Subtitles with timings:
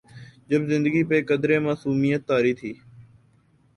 [0.49, 2.71] جب زندگی پہ قدرے معصومیت طاری تھی۔